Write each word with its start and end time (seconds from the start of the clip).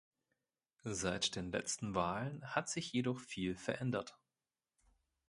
Seit 0.83 1.35
den 1.35 1.51
letzten 1.51 1.93
Wahlen 1.93 2.43
hat 2.43 2.67
sich 2.69 2.91
jedoch 2.91 3.19
viel 3.19 3.55
verändert. 3.55 4.17